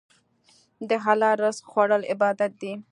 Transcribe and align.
د 0.89 0.91
حلال 1.03 1.35
رزق 1.45 1.63
خوړل 1.71 2.03
عبادت 2.13 2.51
دی. 2.61 2.73